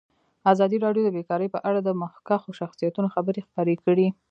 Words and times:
ازادي 0.53 0.77
راډیو 0.85 1.03
د 1.05 1.09
بیکاري 1.17 1.47
په 1.51 1.59
اړه 1.69 1.79
د 1.83 1.89
مخکښو 2.01 2.51
شخصیتونو 2.59 3.07
خبرې 3.15 3.41
خپرې 3.47 3.75
کړي. 3.83 4.07